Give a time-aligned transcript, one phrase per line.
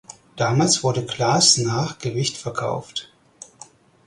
[0.35, 3.13] Damals wurde Glas nach Gewicht verkauft.